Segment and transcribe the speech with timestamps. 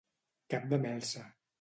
[0.53, 1.27] Cap de melsa.